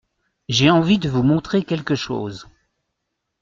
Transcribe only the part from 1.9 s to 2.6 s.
chose.